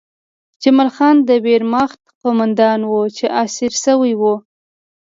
جمال 0.63 0.89
خان 0.95 1.15
د 1.27 1.29
ویرماخت 1.45 2.01
قومندان 2.21 2.79
و 2.89 2.93
چې 3.17 3.25
اسیر 3.43 3.73
شوی 3.83 4.13
و 4.17 4.23